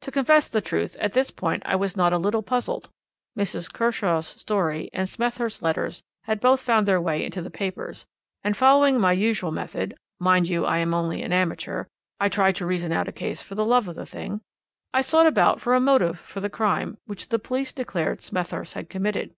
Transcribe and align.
"To 0.00 0.10
confess 0.10 0.48
the 0.48 0.62
truth, 0.62 0.96
at 0.98 1.12
this 1.12 1.30
point 1.30 1.62
I 1.66 1.76
was 1.76 1.94
not 1.94 2.14
a 2.14 2.16
little 2.16 2.42
puzzled. 2.42 2.88
Mrs. 3.38 3.70
Kershaw's 3.70 4.26
story 4.26 4.88
and 4.94 5.06
Smethurst's 5.06 5.60
letters 5.60 6.02
had 6.24 6.40
both 6.40 6.62
found 6.62 6.88
their 6.88 7.02
way 7.02 7.22
into 7.22 7.42
the 7.42 7.50
papers, 7.50 8.06
and 8.42 8.56
following 8.56 8.98
my 8.98 9.12
usual 9.12 9.52
method 9.52 9.94
mind 10.18 10.48
you, 10.48 10.64
I 10.64 10.78
am 10.78 10.94
only 10.94 11.22
an 11.22 11.34
amateur, 11.34 11.84
I 12.18 12.30
try 12.30 12.52
to 12.52 12.64
reason 12.64 12.92
out 12.92 13.08
a 13.08 13.12
case 13.12 13.42
for 13.42 13.54
the 13.54 13.66
love 13.66 13.88
of 13.88 13.96
the 13.96 14.06
thing 14.06 14.40
I 14.94 15.02
sought 15.02 15.26
about 15.26 15.60
for 15.60 15.74
a 15.74 15.80
motive 15.80 16.18
for 16.18 16.40
the 16.40 16.48
crime, 16.48 16.96
which 17.04 17.28
the 17.28 17.38
police 17.38 17.74
declared 17.74 18.22
Smethurst 18.22 18.72
had 18.72 18.88
committed. 18.88 19.34